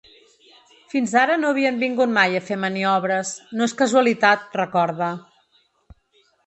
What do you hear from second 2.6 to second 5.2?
maniobres; no és casualitat, recorda.